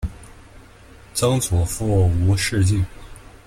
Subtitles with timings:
[1.13, 2.83] 曾祖父吴仕敬。